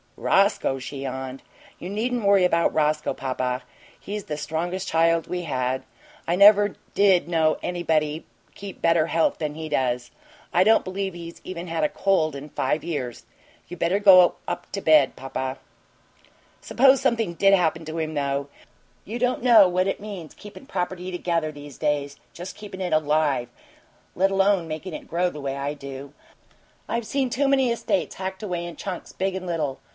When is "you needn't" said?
1.79-2.25